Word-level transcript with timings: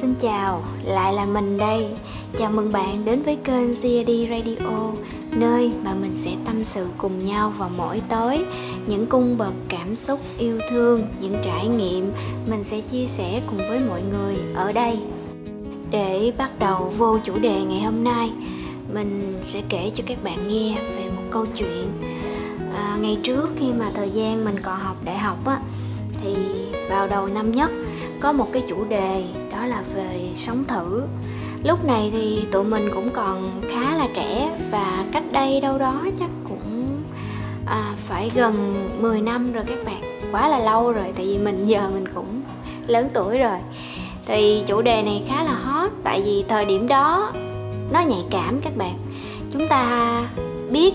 Xin 0.00 0.14
chào, 0.14 0.62
lại 0.84 1.14
là 1.14 1.26
mình 1.26 1.58
đây. 1.58 1.86
Chào 2.38 2.50
mừng 2.50 2.72
bạn 2.72 3.04
đến 3.04 3.22
với 3.22 3.36
kênh 3.36 3.66
CAD 3.66 4.10
Radio, 4.30 4.90
nơi 5.30 5.72
mà 5.84 5.94
mình 5.94 6.14
sẽ 6.14 6.30
tâm 6.44 6.64
sự 6.64 6.86
cùng 6.98 7.26
nhau 7.26 7.52
vào 7.58 7.70
mỗi 7.76 8.02
tối 8.08 8.44
những 8.86 9.06
cung 9.06 9.38
bậc 9.38 9.52
cảm 9.68 9.96
xúc 9.96 10.20
yêu 10.38 10.58
thương, 10.70 11.06
những 11.20 11.36
trải 11.44 11.68
nghiệm 11.68 12.12
mình 12.50 12.64
sẽ 12.64 12.80
chia 12.80 13.06
sẻ 13.06 13.42
cùng 13.46 13.58
với 13.58 13.80
mọi 13.88 14.02
người 14.12 14.36
ở 14.54 14.72
đây. 14.72 14.98
Để 15.90 16.32
bắt 16.38 16.58
đầu 16.58 16.92
vô 16.98 17.18
chủ 17.24 17.38
đề 17.38 17.62
ngày 17.62 17.82
hôm 17.82 18.04
nay, 18.04 18.30
mình 18.94 19.38
sẽ 19.44 19.62
kể 19.68 19.90
cho 19.94 20.04
các 20.06 20.24
bạn 20.24 20.48
nghe 20.48 20.74
về 20.96 21.10
một 21.16 21.22
câu 21.30 21.46
chuyện. 21.56 21.88
À, 22.74 22.96
ngày 23.00 23.18
trước 23.22 23.48
khi 23.58 23.72
mà 23.78 23.90
thời 23.94 24.10
gian 24.10 24.44
mình 24.44 24.60
còn 24.62 24.80
học 24.80 24.96
đại 25.04 25.18
học 25.18 25.46
á, 25.46 25.60
thì 26.22 26.34
vào 26.90 27.08
đầu 27.08 27.26
năm 27.26 27.52
nhất 27.52 27.70
có 28.20 28.32
một 28.32 28.48
cái 28.52 28.62
chủ 28.68 28.84
đề 28.84 29.24
đó 29.60 29.66
là 29.66 29.82
về 29.94 30.30
sống 30.34 30.64
thử. 30.64 31.02
Lúc 31.64 31.84
này 31.84 32.10
thì 32.12 32.42
tụi 32.52 32.64
mình 32.64 32.88
cũng 32.94 33.10
còn 33.10 33.60
khá 33.70 33.96
là 33.96 34.08
trẻ 34.14 34.50
và 34.70 35.04
cách 35.12 35.22
đây 35.32 35.60
đâu 35.60 35.78
đó 35.78 36.04
chắc 36.18 36.30
cũng 36.48 36.86
à, 37.66 37.94
phải 37.96 38.30
gần 38.34 38.74
10 39.00 39.20
năm 39.20 39.52
rồi 39.52 39.64
các 39.66 39.78
bạn. 39.86 40.02
Quá 40.32 40.48
là 40.48 40.58
lâu 40.58 40.92
rồi 40.92 41.12
tại 41.16 41.26
vì 41.26 41.38
mình 41.38 41.66
giờ 41.66 41.90
mình 41.94 42.04
cũng 42.14 42.40
lớn 42.86 43.08
tuổi 43.14 43.38
rồi. 43.38 43.58
Thì 44.26 44.62
chủ 44.66 44.82
đề 44.82 45.02
này 45.02 45.22
khá 45.28 45.42
là 45.44 45.52
hot 45.52 45.90
tại 46.04 46.22
vì 46.24 46.44
thời 46.48 46.64
điểm 46.64 46.88
đó 46.88 47.32
nó 47.92 48.00
nhạy 48.00 48.24
cảm 48.30 48.60
các 48.60 48.76
bạn. 48.76 48.98
Chúng 49.50 49.68
ta 49.68 50.22
biết 50.70 50.94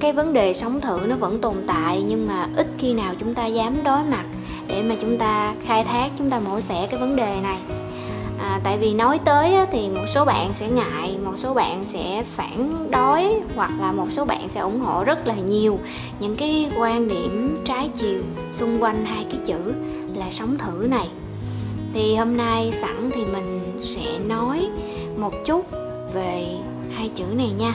cái 0.00 0.12
vấn 0.12 0.32
đề 0.32 0.54
sống 0.54 0.80
thử 0.80 1.00
nó 1.06 1.16
vẫn 1.16 1.40
tồn 1.40 1.54
tại 1.66 2.04
nhưng 2.08 2.28
mà 2.28 2.48
ít 2.56 2.66
khi 2.78 2.94
nào 2.94 3.14
chúng 3.20 3.34
ta 3.34 3.46
dám 3.46 3.74
đối 3.84 4.02
mặt 4.02 4.24
để 4.68 4.82
mà 4.82 4.94
chúng 5.00 5.18
ta 5.18 5.54
khai 5.66 5.84
thác 5.84 6.10
chúng 6.18 6.30
ta 6.30 6.40
mổ 6.40 6.60
xẻ 6.60 6.86
cái 6.90 7.00
vấn 7.00 7.16
đề 7.16 7.40
này 7.42 7.58
tại 8.66 8.78
vì 8.78 8.94
nói 8.94 9.20
tới 9.24 9.56
thì 9.72 9.88
một 9.88 10.04
số 10.08 10.24
bạn 10.24 10.50
sẽ 10.54 10.68
ngại, 10.68 11.18
một 11.24 11.32
số 11.36 11.54
bạn 11.54 11.84
sẽ 11.84 12.24
phản 12.34 12.90
đối, 12.90 13.32
hoặc 13.56 13.70
là 13.80 13.92
một 13.92 14.06
số 14.10 14.24
bạn 14.24 14.48
sẽ 14.48 14.60
ủng 14.60 14.80
hộ 14.80 15.04
rất 15.04 15.26
là 15.26 15.34
nhiều 15.34 15.78
những 16.20 16.34
cái 16.34 16.70
quan 16.78 17.08
điểm 17.08 17.58
trái 17.64 17.90
chiều 17.96 18.22
xung 18.52 18.82
quanh 18.82 19.04
hai 19.04 19.26
cái 19.30 19.40
chữ 19.46 19.72
là 20.14 20.30
sống 20.30 20.58
thử 20.58 20.86
này. 20.88 21.08
Thì 21.94 22.16
hôm 22.16 22.36
nay 22.36 22.72
sẵn 22.72 23.10
thì 23.14 23.24
mình 23.24 23.76
sẽ 23.80 24.18
nói 24.26 24.68
một 25.16 25.32
chút 25.46 25.66
về 26.14 26.46
hai 26.96 27.10
chữ 27.14 27.24
này 27.36 27.50
nha. 27.58 27.74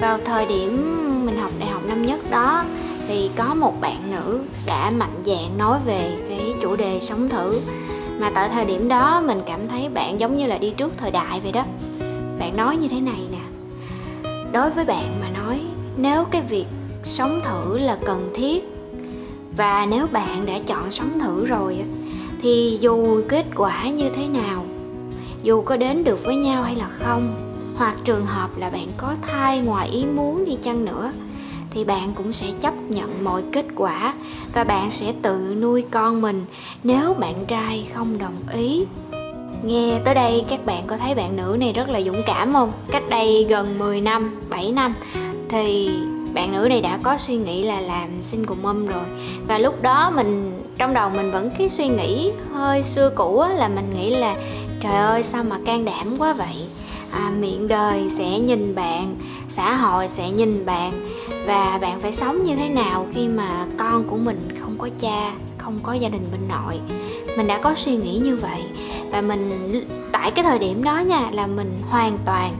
Vào 0.00 0.18
thời 0.24 0.46
điểm 0.46 0.76
mình 1.26 1.36
học 1.36 1.50
đại 1.58 1.68
học 1.68 1.82
năm 1.88 2.06
nhất 2.06 2.20
đó, 2.30 2.64
thì 3.08 3.30
có 3.36 3.54
một 3.54 3.80
bạn 3.80 4.02
nữ 4.10 4.40
đã 4.66 4.90
mạnh 4.90 5.22
dạn 5.22 5.58
nói 5.58 5.78
về 5.86 6.16
cái 6.28 6.54
chủ 6.62 6.76
đề 6.76 6.98
sống 7.02 7.28
thử 7.28 7.60
mà 8.20 8.30
tại 8.34 8.48
thời 8.48 8.64
điểm 8.64 8.88
đó 8.88 9.22
mình 9.26 9.40
cảm 9.46 9.68
thấy 9.68 9.88
bạn 9.88 10.20
giống 10.20 10.36
như 10.36 10.46
là 10.46 10.58
đi 10.58 10.70
trước 10.70 10.92
thời 10.96 11.10
đại 11.10 11.40
vậy 11.40 11.52
đó. 11.52 11.64
Bạn 12.38 12.56
nói 12.56 12.76
như 12.76 12.88
thế 12.88 13.00
này 13.00 13.20
nè. 13.30 13.38
Đối 14.52 14.70
với 14.70 14.84
bạn 14.84 15.20
mà 15.20 15.30
nói, 15.30 15.60
nếu 15.96 16.24
cái 16.24 16.42
việc 16.42 16.66
sống 17.04 17.40
thử 17.44 17.78
là 17.78 17.98
cần 18.04 18.30
thiết, 18.34 18.72
và 19.56 19.86
nếu 19.90 20.06
bạn 20.12 20.46
đã 20.46 20.58
chọn 20.66 20.90
sống 20.90 21.18
thử 21.20 21.46
rồi 21.46 21.78
thì 22.42 22.78
dù 22.80 23.22
kết 23.28 23.46
quả 23.56 23.88
như 23.88 24.10
thế 24.16 24.26
nào, 24.28 24.64
dù 25.42 25.62
có 25.62 25.76
đến 25.76 26.04
được 26.04 26.24
với 26.24 26.36
nhau 26.36 26.62
hay 26.62 26.76
là 26.76 26.88
không, 26.88 27.36
hoặc 27.76 27.96
trường 28.04 28.26
hợp 28.26 28.58
là 28.58 28.70
bạn 28.70 28.88
có 28.96 29.14
thai 29.22 29.60
ngoài 29.60 29.88
ý 29.88 30.04
muốn 30.04 30.44
đi 30.44 30.56
chăng 30.62 30.84
nữa 30.84 31.12
thì 31.76 31.84
bạn 31.84 32.12
cũng 32.14 32.32
sẽ 32.32 32.46
chấp 32.60 32.74
nhận 32.88 33.24
mọi 33.24 33.42
kết 33.52 33.66
quả 33.76 34.14
và 34.54 34.64
bạn 34.64 34.90
sẽ 34.90 35.12
tự 35.22 35.56
nuôi 35.60 35.84
con 35.90 36.20
mình 36.20 36.44
nếu 36.84 37.14
bạn 37.14 37.34
trai 37.48 37.86
không 37.94 38.18
đồng 38.18 38.36
ý. 38.52 38.84
Nghe 39.64 40.00
tới 40.04 40.14
đây 40.14 40.44
các 40.48 40.66
bạn 40.66 40.82
có 40.86 40.96
thấy 40.96 41.14
bạn 41.14 41.36
nữ 41.36 41.56
này 41.60 41.72
rất 41.72 41.88
là 41.88 42.00
dũng 42.00 42.22
cảm 42.26 42.52
không? 42.52 42.72
Cách 42.90 43.02
đây 43.10 43.46
gần 43.48 43.78
10 43.78 44.00
năm, 44.00 44.36
7 44.50 44.72
năm 44.72 44.94
thì 45.48 45.90
bạn 46.34 46.52
nữ 46.52 46.68
này 46.68 46.80
đã 46.80 46.98
có 47.02 47.16
suy 47.18 47.36
nghĩ 47.36 47.62
là 47.62 47.80
làm 47.80 48.22
sinh 48.22 48.46
cùng 48.46 48.62
mâm 48.62 48.86
rồi. 48.86 49.04
Và 49.48 49.58
lúc 49.58 49.82
đó 49.82 50.12
mình 50.16 50.62
trong 50.78 50.94
đầu 50.94 51.10
mình 51.10 51.30
vẫn 51.30 51.50
cái 51.58 51.68
suy 51.68 51.88
nghĩ 51.88 52.30
hơi 52.52 52.82
xưa 52.82 53.10
cũ 53.14 53.44
là 53.54 53.68
mình 53.68 53.94
nghĩ 53.94 54.10
là 54.10 54.36
trời 54.80 54.96
ơi 54.96 55.22
sao 55.22 55.44
mà 55.44 55.58
can 55.66 55.84
đảm 55.84 56.18
quá 56.18 56.32
vậy? 56.32 56.66
À, 57.10 57.32
miệng 57.40 57.68
đời 57.68 58.10
sẽ 58.10 58.38
nhìn 58.38 58.74
bạn 58.74 59.16
xã 59.48 59.74
hội 59.74 60.08
sẽ 60.08 60.30
nhìn 60.30 60.66
bạn 60.66 60.92
và 61.46 61.78
bạn 61.82 62.00
phải 62.00 62.12
sống 62.12 62.44
như 62.44 62.56
thế 62.56 62.68
nào 62.68 63.06
khi 63.14 63.28
mà 63.28 63.66
con 63.78 64.04
của 64.04 64.16
mình 64.16 64.48
không 64.60 64.78
có 64.78 64.88
cha, 64.98 65.32
không 65.58 65.78
có 65.82 65.92
gia 65.92 66.08
đình 66.08 66.28
bên 66.32 66.40
nội? 66.48 66.80
Mình 67.36 67.46
đã 67.46 67.58
có 67.58 67.74
suy 67.74 67.96
nghĩ 67.96 68.18
như 68.18 68.36
vậy. 68.36 68.62
Và 69.10 69.20
mình 69.20 69.72
tại 70.12 70.30
cái 70.30 70.44
thời 70.44 70.58
điểm 70.58 70.84
đó 70.84 70.98
nha, 70.98 71.30
là 71.32 71.46
mình 71.46 71.78
hoàn 71.88 72.18
toàn, 72.24 72.52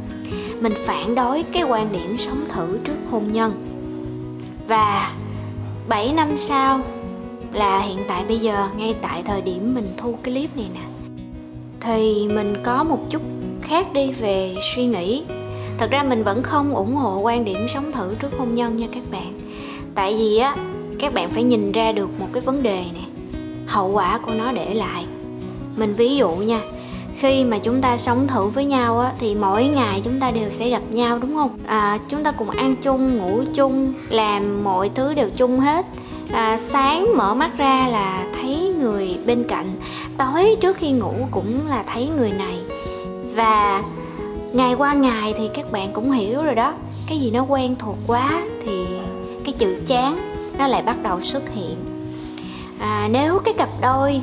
mình 0.61 0.73
phản 0.77 1.15
đối 1.15 1.43
cái 1.43 1.63
quan 1.63 1.93
điểm 1.93 2.17
sống 2.19 2.45
thử 2.49 2.79
trước 2.85 2.97
hôn 3.11 3.33
nhân. 3.33 3.65
Và 4.69 5.15
7 5.89 6.13
năm 6.13 6.39
sau 6.39 6.81
là 7.53 7.79
hiện 7.79 7.99
tại 8.09 8.25
bây 8.29 8.39
giờ, 8.39 8.69
ngay 8.77 8.95
tại 9.03 9.23
thời 9.23 9.43
điểm 9.43 9.75
mình 9.75 9.95
thu 9.97 10.19
cái 10.23 10.35
clip 10.35 10.57
này 10.57 10.67
nè, 10.75 10.81
thì 11.81 12.29
mình 12.29 12.55
có 12.63 12.85
một 12.85 12.99
chút 13.11 13.23
khác 13.63 13.93
đi 13.93 14.13
về 14.13 14.55
suy 14.75 14.87
nghĩ 14.87 15.23
thật 15.79 15.91
ra 15.91 16.03
mình 16.03 16.25
vẫn 16.25 16.43
không 16.43 16.75
ủng 16.75 16.95
hộ 16.95 17.19
quan 17.19 17.45
điểm 17.45 17.59
sống 17.75 17.93
thử 17.93 18.15
trước 18.15 18.39
hôn 18.39 18.55
nhân 18.55 18.77
nha 18.77 18.87
các 18.93 19.03
bạn. 19.11 19.33
Tại 19.95 20.17
vì 20.19 20.39
á 20.39 20.57
các 20.99 21.15
bạn 21.15 21.31
phải 21.31 21.43
nhìn 21.43 21.73
ra 21.73 21.93
được 21.93 22.21
một 22.21 22.27
cái 22.33 22.41
vấn 22.41 22.63
đề 22.63 22.85
nè 22.95 23.01
hậu 23.67 23.91
quả 23.93 24.19
của 24.19 24.33
nó 24.39 24.53
để 24.53 24.75
lại. 24.75 25.05
Mình 25.77 25.95
ví 25.95 26.17
dụ 26.17 26.29
nha 26.29 26.61
khi 27.19 27.45
mà 27.45 27.59
chúng 27.59 27.81
ta 27.81 27.97
sống 27.97 28.29
thử 28.29 28.47
với 28.47 28.65
nhau 28.65 29.01
á 29.01 29.13
thì 29.19 29.35
mỗi 29.35 29.65
ngày 29.65 30.01
chúng 30.05 30.21
ta 30.21 30.31
đều 30.31 30.51
sẽ 30.51 30.71
gặp 30.71 30.83
nhau 30.91 31.19
đúng 31.19 31.35
không? 31.35 31.59
À, 31.67 31.99
chúng 32.09 32.23
ta 32.25 32.33
cùng 32.33 32.51
ăn 32.51 32.77
chung 32.77 33.17
ngủ 33.17 33.43
chung 33.55 33.93
làm 34.09 34.65
mọi 34.65 34.91
thứ 34.95 35.15
đều 35.15 35.31
chung 35.37 35.61
hết. 35.61 35.87
À, 36.33 36.57
sáng 36.57 37.17
mở 37.17 37.35
mắt 37.35 37.59
ra 37.59 37.89
là 37.89 38.27
thấy 38.35 38.75
người 38.81 39.19
bên 39.27 39.45
cạnh 39.49 39.67
tối 40.17 40.57
trước 40.61 40.77
khi 40.77 40.91
ngủ 40.91 41.13
cũng 41.31 41.69
là 41.69 41.85
thấy 41.93 42.09
người 42.19 42.31
này. 42.31 42.59
Và 43.35 43.83
ngày 44.53 44.75
qua 44.75 44.95
ngày 44.95 45.35
thì 45.39 45.49
các 45.55 45.73
bạn 45.73 45.93
cũng 45.93 46.11
hiểu 46.11 46.43
rồi 46.43 46.55
đó. 46.55 46.75
Cái 47.09 47.19
gì 47.19 47.31
nó 47.31 47.45
quen 47.49 47.75
thuộc 47.79 47.97
quá 48.07 48.43
thì 48.67 48.87
cái 49.45 49.55
chữ 49.59 49.77
chán 49.87 50.17
nó 50.59 50.67
lại 50.67 50.83
bắt 50.83 51.03
đầu 51.03 51.21
xuất 51.21 51.43
hiện. 51.55 51.77
À, 52.79 53.09
nếu 53.13 53.39
cái 53.39 53.55
cặp 53.55 53.69
đôi 53.81 54.21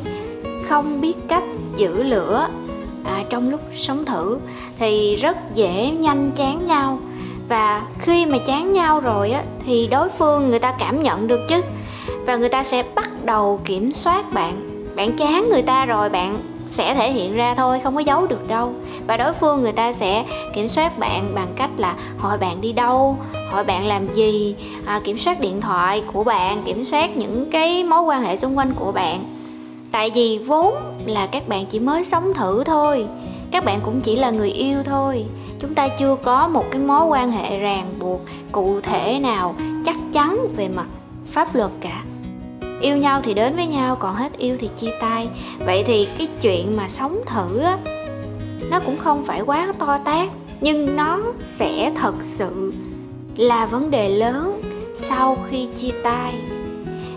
không 0.69 1.01
biết 1.01 1.13
cách 1.27 1.43
giữ 1.75 2.03
lửa 2.03 2.47
à, 3.03 3.23
trong 3.29 3.49
lúc 3.49 3.61
sống 3.77 4.05
thử 4.05 4.37
thì 4.79 5.15
rất 5.15 5.37
dễ 5.55 5.91
nhanh 5.91 6.31
chán 6.35 6.67
nhau. 6.67 6.99
Và 7.49 7.87
khi 7.99 8.25
mà 8.25 8.37
chán 8.47 8.73
nhau 8.73 8.99
rồi 8.99 9.31
á 9.31 9.43
thì 9.65 9.87
đối 9.87 10.09
phương 10.09 10.49
người 10.49 10.59
ta 10.59 10.75
cảm 10.79 11.01
nhận 11.01 11.27
được 11.27 11.39
chứ. 11.49 11.61
Và 12.25 12.35
người 12.35 12.49
ta 12.49 12.63
sẽ 12.63 12.83
bắt 12.95 13.09
đầu 13.25 13.59
kiểm 13.65 13.91
soát 13.91 14.33
bạn. 14.33 14.67
Bạn 14.95 15.17
chán 15.17 15.49
người 15.49 15.61
ta 15.61 15.85
rồi 15.85 16.09
bạn 16.09 16.37
sẽ 16.67 16.93
thể 16.93 17.11
hiện 17.11 17.35
ra 17.35 17.55
thôi 17.55 17.79
không 17.83 17.95
có 17.95 18.01
giấu 18.01 18.27
được 18.27 18.47
đâu 18.47 18.73
và 19.07 19.17
đối 19.17 19.33
phương 19.33 19.61
người 19.61 19.71
ta 19.71 19.93
sẽ 19.93 20.25
kiểm 20.53 20.67
soát 20.67 20.99
bạn 20.99 21.31
bằng 21.35 21.53
cách 21.55 21.69
là 21.77 21.95
hỏi 22.17 22.37
bạn 22.37 22.61
đi 22.61 22.71
đâu? 22.71 23.17
Hỏi 23.51 23.63
bạn 23.63 23.85
làm 23.85 24.07
gì? 24.07 24.55
À, 24.85 25.01
kiểm 25.03 25.17
soát 25.17 25.39
điện 25.39 25.61
thoại 25.61 26.03
của 26.13 26.23
bạn 26.23 26.63
kiểm 26.65 26.83
soát 26.83 27.17
những 27.17 27.51
cái 27.51 27.83
mối 27.83 28.01
quan 28.01 28.23
hệ 28.23 28.37
xung 28.37 28.57
quanh 28.57 28.73
của 28.73 28.91
bạn. 28.91 29.23
Tại 29.91 30.11
vì 30.15 30.37
vốn 30.37 30.73
là 31.05 31.27
các 31.27 31.47
bạn 31.47 31.65
chỉ 31.65 31.79
mới 31.79 32.05
sống 32.05 32.33
thử 32.33 32.63
thôi 32.63 33.05
các 33.53 33.65
bạn 33.65 33.79
cũng 33.83 34.01
chỉ 34.01 34.15
là 34.15 34.29
người 34.29 34.51
yêu 34.51 34.83
thôi. 34.83 35.25
Chúng 35.59 35.73
ta 35.73 35.87
chưa 35.87 36.15
có 36.15 36.47
một 36.47 36.65
cái 36.71 36.81
mối 36.81 37.05
quan 37.05 37.31
hệ 37.31 37.59
ràng 37.59 37.93
buộc 37.99 38.21
cụ 38.51 38.81
thể 38.81 39.19
nào 39.19 39.55
chắc 39.85 39.95
chắn 40.13 40.47
về 40.55 40.67
mặt 40.67 40.85
pháp 41.27 41.55
luật 41.55 41.71
cả. 41.81 42.03
Yêu 42.81 42.97
nhau 42.97 43.21
thì 43.23 43.33
đến 43.33 43.55
với 43.55 43.67
nhau 43.67 43.95
còn 43.95 44.15
hết 44.15 44.37
yêu 44.37 44.57
thì 44.59 44.69
chia 44.75 44.91
tay. 45.01 45.27
Vậy 45.65 45.83
thì 45.83 46.07
cái 46.17 46.27
chuyện 46.41 46.77
mà 46.77 46.89
sống 46.89 47.21
thử 47.25 47.59
á 47.59 47.77
nó 48.71 48.79
cũng 48.79 48.97
không 48.97 49.23
phải 49.23 49.41
quá 49.41 49.71
to 49.79 49.99
tát 50.05 50.29
nhưng 50.61 50.95
nó 50.95 51.19
sẽ 51.45 51.91
thật 51.95 52.13
sự 52.21 52.73
là 53.37 53.65
vấn 53.65 53.91
đề 53.91 54.09
lớn 54.09 54.61
sau 54.95 55.37
khi 55.49 55.67
chia 55.79 55.91
tay. 56.03 56.33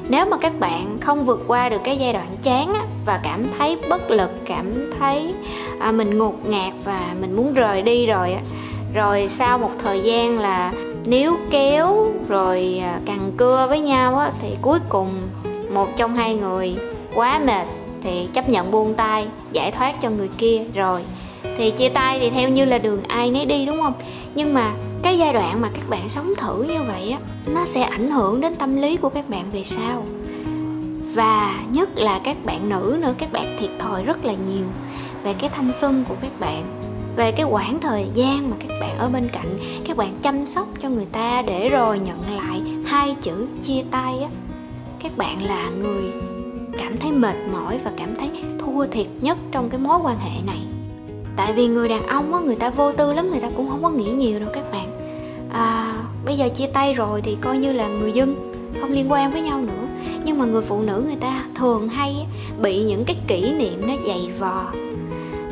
Nếu 0.08 0.26
mà 0.26 0.37
các 0.37 0.60
bạn 0.60 0.98
không 1.00 1.25
vượt 1.25 1.44
qua 1.46 1.69
được 1.69 1.81
cái 1.84 1.96
giai 1.96 2.12
đoạn 2.12 2.28
chán 2.43 2.75
á, 2.75 2.82
và 3.06 3.20
cảm 3.22 3.46
thấy 3.58 3.76
bất 3.88 4.10
lực 4.10 4.31
cảm 4.44 4.90
thấy 4.98 5.34
à, 5.78 5.93
mình 5.93 6.19
ngột 6.19 6.48
ngạt 6.48 6.72
và 6.84 7.14
mình 7.20 7.37
muốn 7.37 7.54
rời 7.54 7.82
đi 7.82 8.06
rồi 8.06 8.32
á 8.32 8.40
rồi 8.94 9.28
sau 9.28 9.58
một 9.58 9.70
thời 9.78 10.00
gian 10.00 10.38
là 10.38 10.72
níu 11.04 11.37
kéo 11.50 12.06
rồi 12.28 12.81
à, 12.82 13.00
cằn 13.06 13.19
cưa 13.37 13.66
với 13.69 13.81
nhau 13.81 14.19
á 14.19 14.32
thì 14.42 14.49
cuối 14.62 14.78
cùng 14.88 15.08
một 15.75 15.88
trong 15.96 16.14
hai 16.14 16.34
người 16.34 16.76
quá 17.14 17.38
mệt 17.38 17.66
thì 18.02 18.28
chấp 18.32 18.49
nhận 18.49 18.70
buông 18.70 18.94
tay 18.94 19.26
giải 19.52 19.70
thoát 19.70 20.00
cho 20.00 20.10
người 20.10 20.28
kia. 20.38 20.64
Rồi 20.75 21.02
thì 21.56 21.70
chia 21.70 21.88
tay 21.88 22.19
thì 22.20 22.31
theo 22.31 22.49
như 22.49 22.64
là 22.64 22.79
đường 22.79 23.03
ai 23.08 23.31
nấy 23.31 23.47
đi, 23.47 23.67
đúng 23.67 23.81
không? 23.82 23.93
Nhưng 24.35 24.55
mà 24.55 24.73
cái 25.03 25.19
giai 25.19 25.32
đoạn 25.32 25.61
mà 25.61 25.70
các 25.75 25.88
bạn 25.88 26.08
sống 26.08 26.32
thử 26.38 26.62
như 26.62 26.82
vậy 26.82 27.11
á, 27.11 27.19
nó 27.55 27.67
sẽ 27.67 27.82
ảnh 27.82 28.11
hưởng 28.11 28.41
đến 28.41 28.55
tâm 28.55 28.76
lý 28.76 28.97
của 28.97 29.08
các 29.08 29.29
bạn 29.29 29.44
về 29.53 29.64
sau. 29.64 30.05
Và 31.14 31.58
nhất 31.73 31.88
là 31.94 32.20
các 32.25 32.37
bạn 32.44 32.69
nữ 32.69 32.99
nữa, 33.03 33.14
các 33.19 33.32
bạn 33.32 33.56
thiệt 33.58 33.70
thòi 33.79 34.05
rất 34.05 34.25
là 34.25 34.32
nhiều 34.32 34.64
về 35.23 35.32
cái 35.32 35.50
thanh 35.50 35.73
xuân 35.73 36.05
của 36.08 36.14
các 36.23 36.41
bạn, 36.41 36.64
về 37.17 37.32
cái 37.32 37.47
quãng 37.50 37.79
thời 37.81 38.06
gian 38.14 38.50
mà 38.50 38.56
các 38.61 38.76
bạn 38.81 38.99
ở 38.99 39.09
bên 39.09 39.29
cạnh, 39.32 39.59
các 39.85 39.97
bạn 39.97 40.19
chăm 40.23 40.47
sóc 40.47 40.69
cho 40.82 40.88
người 40.88 41.06
ta 41.12 41.43
để 41.43 41.69
rồi 41.69 41.99
nhận 41.99 42.20
lại 42.37 42.62
hai 42.85 43.17
chữ 43.23 43.47
chia 43.64 43.82
tay 43.91 44.19
á. 44.23 44.29
Các 45.02 45.17
bạn 45.17 45.44
là 45.44 45.70
người 45.70 46.12
cảm 46.79 46.97
thấy 46.97 47.12
mệt 47.12 47.37
mỏi 47.52 47.79
và 47.85 47.91
cảm 47.97 48.17
thấy 48.19 48.31
thua 48.59 48.87
thiệt 48.87 49.06
nhất 49.20 49.38
trong 49.52 49.70
cái 49.70 49.81
mối 49.81 49.99
quan 50.02 50.19
hệ 50.19 50.41
này 50.47 50.75
tại 51.37 51.53
vì 51.53 51.69
người 51.69 51.88
đàn 51.88 52.06
ông 52.06 52.35
á 52.35 52.41
người 52.41 52.56
ta 52.56 52.71
vô 52.71 52.93
tư 52.93 53.12
lắm 53.12 53.31
người 53.31 53.41
ta 53.41 53.49
cũng 53.56 53.69
không 53.69 53.83
có 53.83 53.91
nghĩ 53.91 54.11
nhiều 54.11 54.41
đâu 54.41 54.49
các 54.53 54.73
bạn. 54.73 54.87
À, 55.53 55.94
bây 56.25 56.37
giờ 56.37 56.49
chia 56.49 56.67
tay 56.67 56.94
rồi 56.94 57.21
thì 57.23 57.37
coi 57.41 57.59
như 57.59 57.73
là 57.73 57.88
người 57.88 58.12
dân 58.12 58.53
không 58.81 58.93
liên 58.93 59.12
quan 59.12 59.31
với 59.31 59.41
nhau 59.41 59.61
nữa. 59.61 59.87
Nhưng 60.25 60.38
mà 60.38 60.44
người 60.44 60.62
phụ 60.62 60.83
nữ 60.83 61.03
người 61.06 61.17
ta 61.17 61.44
thường 61.55 61.88
hay 61.88 62.27
bị 62.62 62.83
những 62.83 63.05
cái 63.05 63.17
kỷ 63.29 63.53
niệm 63.53 63.81
nó 63.87 63.94
dày 64.06 64.31
vò. 64.38 64.73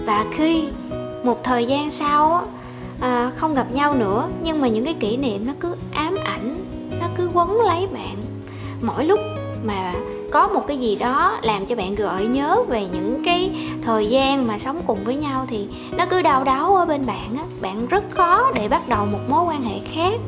Và 0.06 0.24
khi 0.32 0.64
một 1.24 1.44
thời 1.44 1.66
gian 1.66 1.90
sau 1.90 2.42
à, 3.00 3.32
không 3.36 3.54
gặp 3.54 3.66
nhau 3.72 3.94
nữa 3.94 4.28
nhưng 4.42 4.60
mà 4.60 4.68
những 4.68 4.84
cái 4.84 4.94
kỷ 4.94 5.16
niệm 5.16 5.46
nó 5.46 5.52
cứ 5.60 5.74
ám 5.92 6.16
ảnh 6.24 6.56
nó 7.00 7.06
cứ 7.16 7.28
quấn 7.34 7.60
lấy 7.60 7.86
bạn. 7.86 8.16
Mỗi 8.82 9.04
lúc 9.04 9.20
mà 9.64 9.94
có 10.32 10.46
một 10.46 10.66
cái 10.66 10.78
gì 10.78 10.96
đó 10.96 11.38
làm 11.42 11.66
cho 11.66 11.76
bạn 11.76 11.94
gợi 11.94 12.26
nhớ 12.26 12.62
về 12.68 12.86
những 12.92 13.22
cái 13.24 13.50
thời 13.84 14.06
gian 14.06 14.46
mà 14.46 14.58
sống 14.58 14.80
cùng 14.86 14.98
với 15.04 15.16
nhau 15.16 15.46
thì 15.48 15.66
nó 15.96 16.06
cứ 16.10 16.22
đau 16.22 16.44
đáu 16.44 16.76
ở 16.76 16.84
bên 16.84 17.06
bạn 17.06 17.36
á. 17.36 17.44
Bạn 17.60 17.86
rất 17.86 18.04
khó 18.10 18.52
để 18.54 18.68
bắt 18.68 18.88
đầu 18.88 19.06
một 19.06 19.18
mối 19.28 19.44
quan 19.44 19.62
hệ 19.62 19.80
khác. 19.92 20.20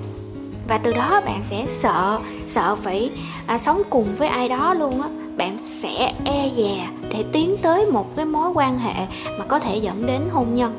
Và 0.68 0.78
từ 0.78 0.92
đó 0.92 1.20
bạn 1.26 1.40
sẽ 1.44 1.64
sợ 1.66 2.20
sợ 2.46 2.74
phải 2.74 3.10
à, 3.46 3.58
sống 3.58 3.82
cùng 3.90 4.14
với 4.16 4.28
ai 4.28 4.48
đó 4.48 4.74
luôn 4.74 5.02
á. 5.02 5.08
Bạn 5.36 5.58
sẽ 5.62 6.12
e 6.24 6.50
dè 6.56 6.86
để 7.10 7.24
tiến 7.32 7.56
tới 7.62 7.86
một 7.86 8.16
cái 8.16 8.26
mối 8.26 8.50
quan 8.54 8.78
hệ 8.78 9.06
mà 9.38 9.44
có 9.44 9.58
thể 9.58 9.76
dẫn 9.76 10.06
đến 10.06 10.22
hôn 10.32 10.54
nhân. 10.54 10.74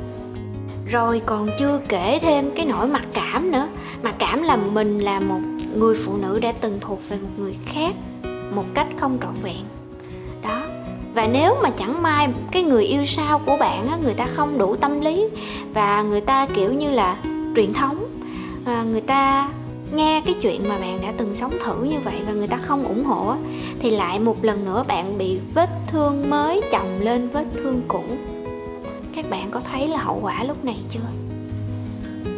Rồi 0.92 1.22
còn 1.26 1.50
chưa 1.60 1.80
kể 1.90 2.20
thêm 2.22 2.52
cái 2.56 2.66
nỗi 2.66 2.88
mặc 2.88 3.06
cảm 3.14 3.52
nữa. 3.52 3.68
Mặc 4.04 4.16
cảm 4.20 4.44
là 4.44 4.56
mình 4.56 5.00
là 5.00 5.20
một 5.20 5.40
người 5.76 5.96
phụ 6.06 6.18
nữ 6.18 6.40
đã 6.42 6.52
từng 6.62 6.78
thuộc 6.82 7.10
về 7.10 7.18
một 7.18 7.30
người 7.38 7.56
khác 7.66 7.94
một 8.56 8.66
cách 8.74 8.88
không 9.00 9.18
trọn 9.22 9.34
vẹn 9.44 9.64
và 11.18 11.28
nếu 11.28 11.56
mà 11.64 11.70
chẳng 11.70 12.02
may 12.02 12.28
cái 12.52 12.64
người 12.64 12.86
yêu 12.86 13.06
sau 13.06 13.40
của 13.46 13.58
bạn 13.58 13.88
á 13.88 13.98
người 14.04 14.14
ta 14.14 14.28
không 14.36 14.58
đủ 14.58 14.76
tâm 14.76 15.02
lý 15.02 15.26
và 15.74 16.02
người 16.02 16.22
ta 16.22 16.48
kiểu 16.54 16.74
như 16.74 16.92
là 16.92 17.18
truyền 17.56 17.74
thống 17.74 18.06
à, 18.66 18.84
người 18.84 19.02
ta 19.02 19.50
nghe 19.94 20.22
cái 20.26 20.36
chuyện 20.42 20.62
mà 20.70 20.78
bạn 20.78 21.00
đã 21.02 21.14
từng 21.18 21.36
sống 21.36 21.54
thử 21.64 21.84
như 21.84 22.00
vậy 22.04 22.16
và 22.28 22.34
người 22.34 22.48
ta 22.48 22.58
không 22.58 22.84
ủng 22.84 23.04
hộ 23.04 23.36
thì 23.80 23.92
lại 23.92 24.20
một 24.20 24.44
lần 24.44 24.66
nữa 24.66 24.84
bạn 24.88 25.18
bị 25.18 25.40
vết 25.54 25.70
thương 25.88 26.30
mới 26.30 26.62
chồng 26.72 27.00
lên 27.00 27.30
vết 27.30 27.46
thương 27.54 27.82
cũ. 27.88 28.04
Các 29.16 29.30
bạn 29.30 29.52
có 29.52 29.60
thấy 29.60 29.88
là 29.88 29.98
hậu 29.98 30.20
quả 30.22 30.44
lúc 30.44 30.66
này 30.66 30.78
chưa? 30.90 31.10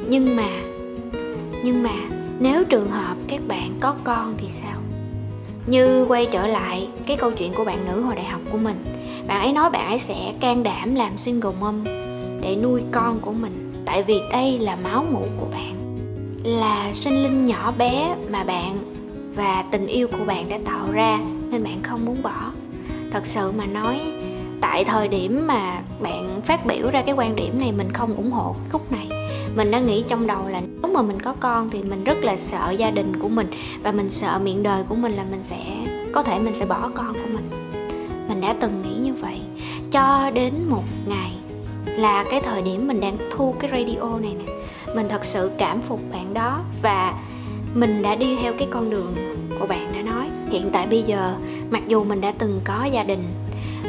Nhưng 0.07 0.35
mà 0.35 0.49
nhưng 1.63 1.83
mà 1.83 1.95
nếu 2.39 2.63
trường 2.63 2.91
hợp 2.91 3.15
các 3.27 3.41
bạn 3.47 3.71
có 3.79 3.95
con 4.03 4.33
thì 4.37 4.49
sao? 4.49 4.88
Như 5.69 6.05
quay 6.05 6.27
trở 6.31 6.47
lại 6.47 6.87
cái 7.05 7.17
câu 7.17 7.31
chuyện 7.31 7.53
của 7.53 7.65
bạn 7.65 7.85
nữ 7.85 8.01
hồi 8.01 8.15
đại 8.15 8.25
học 8.25 8.41
của 8.51 8.57
mình. 8.57 8.83
Bạn 9.27 9.41
ấy 9.41 9.53
nói 9.53 9.69
bạn 9.69 9.87
ấy 9.87 9.99
sẽ 9.99 10.33
can 10.39 10.63
đảm 10.63 10.95
làm 10.95 11.17
single 11.17 11.51
mom 11.59 11.83
để 12.41 12.55
nuôi 12.63 12.81
con 12.91 13.19
của 13.19 13.33
mình. 13.33 13.73
Tại 13.85 14.03
vì 14.03 14.21
đây 14.31 14.59
là 14.59 14.75
máu 14.75 15.05
mủ 15.11 15.25
của 15.39 15.47
bạn, 15.51 15.95
là 16.43 16.93
sinh 16.93 17.23
linh 17.23 17.45
nhỏ 17.45 17.73
bé 17.77 18.15
mà 18.31 18.43
bạn 18.43 18.77
và 19.35 19.63
tình 19.71 19.87
yêu 19.87 20.07
của 20.07 20.25
bạn 20.25 20.49
đã 20.49 20.59
tạo 20.65 20.91
ra 20.91 21.19
nên 21.51 21.63
bạn 21.63 21.79
không 21.83 22.05
muốn 22.05 22.17
bỏ. 22.23 22.51
Thật 23.11 23.25
sự 23.25 23.51
mà 23.51 23.65
nói, 23.65 23.99
tại 24.61 24.83
thời 24.83 25.07
điểm 25.07 25.47
mà 25.47 25.81
bạn 25.99 26.41
phát 26.45 26.65
biểu 26.65 26.89
ra 26.89 27.01
cái 27.01 27.15
quan 27.15 27.35
điểm 27.35 27.59
này, 27.59 27.71
mình 27.71 27.91
không 27.93 28.15
ủng 28.15 28.31
hộ 28.31 28.55
khúc 28.71 28.91
này 28.91 29.18
mình 29.59 29.71
đã 29.71 29.79
nghĩ 29.79 30.03
trong 30.07 30.27
đầu 30.27 30.47
là 30.47 30.61
nếu 30.81 30.91
mà 30.91 31.01
mình 31.01 31.19
có 31.19 31.33
con 31.39 31.69
thì 31.69 31.83
mình 31.83 32.03
rất 32.03 32.17
là 32.23 32.37
sợ 32.37 32.71
gia 32.71 32.91
đình 32.91 33.19
của 33.19 33.29
mình 33.29 33.47
và 33.83 33.91
mình 33.91 34.09
sợ 34.09 34.39
miệng 34.43 34.63
đời 34.63 34.83
của 34.89 34.95
mình 34.95 35.11
là 35.11 35.25
mình 35.31 35.43
sẽ, 35.43 35.65
có 36.11 36.23
thể 36.23 36.39
mình 36.39 36.55
sẽ 36.55 36.65
bỏ 36.65 36.89
con 36.95 37.13
của 37.13 37.29
mình. 37.33 37.49
Mình 38.27 38.41
đã 38.41 38.55
từng 38.59 38.81
nghĩ 38.81 38.95
như 39.09 39.13
vậy. 39.13 39.39
Cho 39.91 40.31
đến 40.33 40.53
một 40.69 40.83
ngày 41.07 41.31
là 41.85 42.23
cái 42.31 42.41
thời 42.41 42.61
điểm 42.61 42.87
mình 42.87 42.99
đang 43.01 43.17
thu 43.31 43.55
cái 43.59 43.71
radio 43.71 44.19
này 44.19 44.35
nè, 44.45 44.53
mình 44.95 45.07
thật 45.09 45.25
sự 45.25 45.51
cảm 45.57 45.81
phục 45.81 45.99
bạn 46.11 46.33
đó 46.33 46.63
và 46.81 47.13
mình 47.73 48.01
đã 48.01 48.15
đi 48.15 48.35
theo 48.35 48.53
cái 48.59 48.67
con 48.71 48.89
đường 48.89 49.15
của 49.59 49.67
bạn 49.67 49.91
đã 49.95 50.01
nói. 50.01 50.29
Hiện 50.49 50.69
tại 50.73 50.87
bây 50.87 51.03
giờ, 51.03 51.35
mặc 51.69 51.83
dù 51.87 52.03
mình 52.03 52.21
đã 52.21 52.33
từng 52.37 52.61
có 52.63 52.85
gia 52.91 53.03
đình 53.03 53.23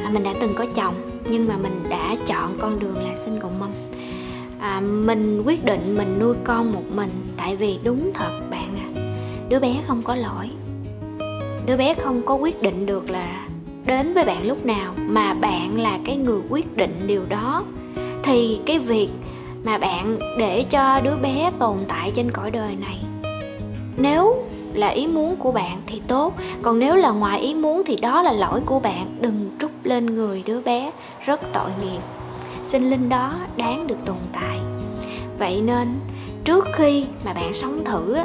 à, 0.04 0.10
mình 0.12 0.22
đã 0.22 0.32
từng 0.40 0.54
có 0.54 0.66
chồng, 0.74 0.94
nhưng 1.30 1.48
mà 1.48 1.56
mình 1.56 1.80
đã 1.88 2.16
chọn 2.26 2.56
con 2.60 2.78
đường 2.78 2.96
là 3.08 3.14
sinh 3.14 3.40
cộng 3.40 3.58
mâm 3.58 3.70
à, 4.60 4.80
mình 4.80 5.42
quyết 5.46 5.64
định 5.64 5.94
mình 5.98 6.18
nuôi 6.18 6.34
con 6.44 6.72
một 6.72 6.84
mình 6.94 7.10
tại 7.36 7.56
vì 7.56 7.78
đúng 7.84 8.10
thật 8.14 8.40
bạn 8.50 8.74
à 8.76 8.90
đứa 9.48 9.58
bé 9.58 9.76
không 9.86 10.02
có 10.02 10.14
lỗi. 10.14 10.50
Đứa 11.66 11.76
bé 11.76 11.94
không 11.94 12.22
có 12.22 12.34
quyết 12.34 12.62
định 12.62 12.86
được 12.86 13.10
là 13.10 13.46
đến 13.86 14.14
với 14.14 14.24
bạn 14.24 14.46
lúc 14.46 14.66
nào 14.66 14.92
mà 14.96 15.34
bạn 15.34 15.80
là 15.80 15.98
cái 16.04 16.16
người 16.16 16.40
quyết 16.50 16.76
định 16.76 16.94
điều 17.06 17.22
đó. 17.28 17.62
Thì 18.22 18.60
cái 18.66 18.78
việc 18.78 19.08
mà 19.64 19.78
bạn 19.78 20.18
để 20.38 20.64
cho 20.70 21.00
đứa 21.04 21.16
bé 21.16 21.52
tồn 21.58 21.76
tại 21.88 22.10
trên 22.14 22.30
cõi 22.30 22.50
đời 22.50 22.76
này 22.80 22.98
nếu 23.96 24.44
là 24.74 24.88
ý 24.88 25.06
muốn 25.06 25.36
của 25.36 25.52
bạn 25.52 25.82
thì 25.86 26.02
tốt 26.08 26.34
còn 26.62 26.78
nếu 26.78 26.96
là 26.96 27.10
ngoài 27.10 27.40
ý 27.40 27.54
muốn 27.54 27.82
thì 27.86 27.96
đó 28.02 28.22
là 28.22 28.32
lỗi 28.32 28.60
của 28.66 28.80
bạn. 28.80 29.06
Đừng 29.20 29.50
trút 29.58 29.70
lên 29.84 30.06
người 30.06 30.42
đứa 30.46 30.60
bé 30.60 30.90
rất 31.24 31.40
tội 31.52 31.70
nghiệp 31.82 32.19
sinh 32.64 32.90
linh 32.90 33.08
đó 33.08 33.32
đáng 33.56 33.86
được 33.86 34.04
tồn 34.04 34.16
tại. 34.32 34.58
Vậy 35.38 35.60
nên, 35.60 36.00
trước 36.44 36.68
khi 36.74 37.04
mà 37.24 37.32
bạn 37.32 37.54
sống 37.54 37.84
thử 37.84 38.16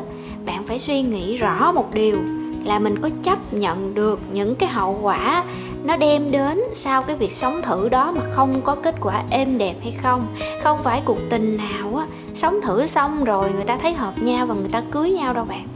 bạn 0.45 0.65
phải 0.65 0.79
suy 0.79 1.01
nghĩ 1.01 1.37
rõ 1.37 1.71
một 1.71 1.93
điều 1.93 2.17
là 2.63 2.79
mình 2.79 3.01
có 3.01 3.09
chấp 3.23 3.53
nhận 3.53 3.93
được 3.93 4.19
những 4.31 4.55
cái 4.55 4.69
hậu 4.69 4.99
quả 5.01 5.43
nó 5.83 5.97
đem 5.97 6.31
đến 6.31 6.59
sau 6.73 7.01
cái 7.01 7.15
việc 7.15 7.33
sống 7.33 7.61
thử 7.61 7.89
đó 7.89 8.11
mà 8.11 8.21
không 8.31 8.61
có 8.61 8.75
kết 8.75 8.95
quả 9.01 9.23
êm 9.29 9.57
đẹp 9.57 9.75
hay 9.81 9.91
không. 9.91 10.27
Không 10.63 10.83
phải 10.83 11.01
cuộc 11.05 11.17
tình 11.29 11.57
nào 11.57 11.95
á, 11.95 12.07
sống 12.33 12.61
thử 12.61 12.87
xong 12.87 13.23
rồi 13.23 13.51
người 13.53 13.63
ta 13.63 13.77
thấy 13.77 13.93
hợp 13.93 14.13
nhau 14.21 14.45
và 14.45 14.55
người 14.55 14.69
ta 14.71 14.81
cưới 14.91 15.11
nhau 15.11 15.33
đâu 15.33 15.45
bạn. 15.45 15.67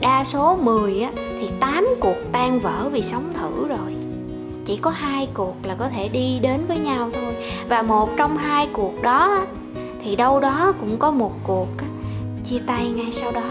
Đa 0.00 0.24
số 0.24 0.56
10 0.56 1.02
á, 1.02 1.10
thì 1.40 1.48
8 1.60 1.86
cuộc 2.00 2.16
tan 2.32 2.60
vỡ 2.60 2.88
vì 2.92 3.02
sống 3.02 3.24
thử 3.34 3.68
rồi 3.68 3.93
chỉ 4.64 4.76
có 4.76 4.90
hai 4.90 5.28
cuộc 5.34 5.54
là 5.62 5.74
có 5.74 5.88
thể 5.88 6.08
đi 6.08 6.38
đến 6.42 6.66
với 6.68 6.78
nhau 6.78 7.10
thôi. 7.12 7.34
Và 7.68 7.82
một 7.82 8.08
trong 8.16 8.36
hai 8.36 8.68
cuộc 8.72 9.02
đó 9.02 9.46
thì 10.04 10.16
đâu 10.16 10.40
đó 10.40 10.72
cũng 10.80 10.96
có 10.96 11.10
một 11.10 11.32
cuộc 11.44 11.68
chia 12.48 12.58
tay 12.66 12.88
ngay 12.88 13.12
sau 13.12 13.32
đó. 13.32 13.50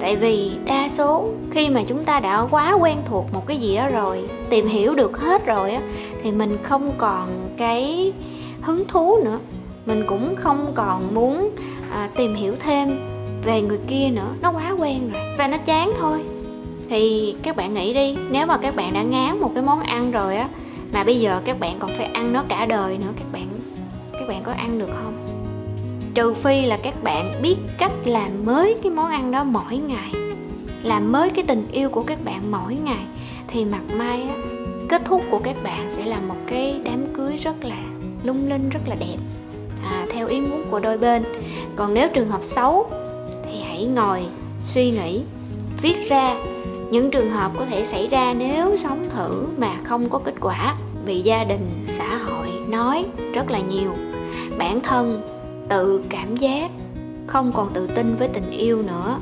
Tại 0.00 0.16
vì 0.16 0.52
đa 0.64 0.88
số 0.88 1.28
khi 1.50 1.68
mà 1.68 1.82
chúng 1.86 2.02
ta 2.02 2.20
đã 2.20 2.46
quá 2.50 2.72
quen 2.80 2.98
thuộc 3.04 3.32
một 3.32 3.46
cái 3.46 3.56
gì 3.56 3.76
đó 3.76 3.88
rồi 3.88 4.28
tìm 4.50 4.66
hiểu 4.66 4.94
được 4.94 5.20
hết 5.20 5.46
rồi 5.46 5.70
á 5.70 5.80
thì 6.22 6.32
mình 6.32 6.58
không 6.62 6.92
còn 6.98 7.28
cái 7.56 8.12
hứng 8.60 8.88
thú 8.88 9.18
nữa. 9.24 9.38
Mình 9.86 10.04
cũng 10.06 10.36
không 10.36 10.66
còn 10.74 11.14
muốn 11.14 11.50
à, 11.90 12.08
tìm 12.16 12.34
hiểu 12.34 12.52
thêm 12.60 12.98
về 13.44 13.62
người 13.62 13.78
kia 13.88 14.08
nữa. 14.12 14.28
Nó 14.42 14.52
quá 14.52 14.74
quen 14.78 15.10
rồi. 15.12 15.22
Và 15.38 15.46
nó 15.46 15.56
chán 15.56 15.92
thôi 15.98 16.18
thì 16.88 17.34
các 17.42 17.56
bạn 17.56 17.74
nghĩ 17.74 17.94
đi 17.94 18.16
nếu 18.30 18.46
mà 18.46 18.58
các 18.58 18.76
bạn 18.76 18.92
đã 18.92 19.02
ngán 19.02 19.40
một 19.40 19.50
cái 19.54 19.62
món 19.62 19.80
ăn 19.80 20.10
rồi 20.10 20.36
á 20.36 20.48
mà 20.92 21.04
bây 21.04 21.20
giờ 21.20 21.40
các 21.44 21.60
bạn 21.60 21.76
còn 21.78 21.90
phải 21.90 22.06
ăn 22.06 22.32
nó 22.32 22.44
cả 22.48 22.66
đời 22.66 22.98
nữa 22.98 23.12
các 23.16 23.32
bạn 23.32 23.48
các 24.12 24.28
bạn 24.28 24.42
có 24.42 24.52
ăn 24.52 24.78
được 24.78 24.90
không? 25.02 25.14
Trừ 26.14 26.34
phi 26.34 26.62
là 26.62 26.76
các 26.82 27.02
bạn 27.02 27.32
biết 27.42 27.56
cách 27.78 27.92
làm 28.04 28.44
mới 28.44 28.76
cái 28.82 28.92
món 28.92 29.10
ăn 29.10 29.30
đó 29.30 29.44
mỗi 29.44 29.76
ngày 29.76 30.12
làm 30.82 31.12
mới 31.12 31.30
cái 31.30 31.44
tình 31.48 31.68
yêu 31.72 31.90
của 31.90 32.02
các 32.02 32.24
bạn 32.24 32.50
mỗi 32.50 32.76
ngày 32.84 33.04
thì 33.48 33.64
mặt 33.64 33.82
mai 33.96 34.22
á 34.22 34.34
kết 34.88 35.02
thúc 35.04 35.22
của 35.30 35.38
các 35.38 35.56
bạn 35.62 35.90
sẽ 35.90 36.04
là 36.04 36.20
một 36.20 36.36
cái 36.46 36.80
đám 36.84 37.06
cưới 37.14 37.36
rất 37.36 37.64
là 37.64 37.76
lung 38.24 38.48
linh 38.48 38.68
rất 38.68 38.88
là 38.88 38.96
đẹp. 39.00 39.16
À, 39.82 40.06
theo 40.12 40.26
ý 40.26 40.40
muốn 40.40 40.64
của 40.70 40.80
đôi 40.80 40.98
bên. 40.98 41.24
Còn 41.76 41.94
nếu 41.94 42.08
trường 42.08 42.30
hợp 42.30 42.44
xấu 42.44 42.90
thì 43.44 43.60
hãy 43.68 43.84
ngồi 43.84 44.22
suy 44.62 44.90
nghĩ 44.90 45.22
viết 45.82 46.08
ra 46.08 46.36
những 46.90 47.10
trường 47.10 47.30
hợp 47.30 47.52
có 47.58 47.66
thể 47.66 47.84
xảy 47.84 48.08
ra 48.08 48.34
nếu 48.38 48.76
sống 48.76 49.06
thử 49.10 49.46
mà 49.58 49.74
không 49.84 50.08
có 50.10 50.18
kết 50.24 50.34
quả 50.40 50.76
vì 51.04 51.20
gia 51.20 51.44
đình, 51.44 51.84
xã 51.86 52.16
hội 52.16 52.46
nói 52.68 53.04
rất 53.34 53.50
là 53.50 53.58
nhiều. 53.58 53.92
Bản 54.58 54.80
thân 54.80 55.22
tự 55.68 56.02
cảm 56.08 56.36
giác, 56.36 56.70
không 57.26 57.52
còn 57.52 57.70
tự 57.72 57.86
tin 57.86 58.16
với 58.16 58.28
tình 58.28 58.50
yêu 58.50 58.82
nữa. 58.82 59.18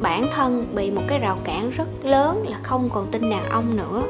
Bản 0.00 0.26
thân 0.34 0.64
bị 0.74 0.90
một 0.90 1.02
cái 1.08 1.18
rào 1.18 1.38
cản 1.44 1.70
rất 1.70 1.88
lớn 2.04 2.44
là 2.48 2.58
không 2.62 2.88
còn 2.92 3.06
tin 3.06 3.30
đàn 3.30 3.44
ông 3.50 3.76
nữa. 3.76 4.02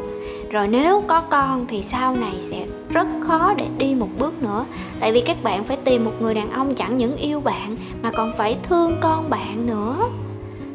Rồi 0.50 0.68
nếu 0.68 1.00
có 1.06 1.20
con 1.20 1.66
thì 1.66 1.82
sau 1.82 2.16
này 2.16 2.34
sẽ 2.40 2.66
rất 2.90 3.06
khó 3.20 3.54
để 3.56 3.66
đi 3.78 3.94
một 3.94 4.08
bước 4.18 4.42
nữa. 4.42 4.64
Tại 5.00 5.12
vì 5.12 5.20
các 5.20 5.42
bạn 5.42 5.64
phải 5.64 5.76
tìm 5.76 6.04
một 6.04 6.12
người 6.20 6.34
đàn 6.34 6.50
ông 6.50 6.74
chẳng 6.74 6.98
những 6.98 7.16
yêu 7.16 7.40
bạn 7.40 7.76
mà 8.02 8.10
còn 8.10 8.32
phải 8.36 8.56
thương 8.62 8.96
con 9.00 9.30
bạn 9.30 9.66
nữa 9.66 10.00